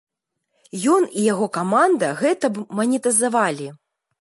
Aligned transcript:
Ён 0.93 1.05
і 1.09 1.21
яго 1.33 1.49
каманда 1.57 2.07
гэта 2.23 2.45
б 2.57 2.65
манетызавалі. 2.81 3.73